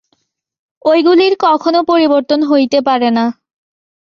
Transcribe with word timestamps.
ঐগুলির 0.85 1.33
কখনও 1.39 1.81
পরিবর্তন 1.83 2.39
হইতে 2.43 2.79
পারে 2.81 3.09
না। 3.11 3.25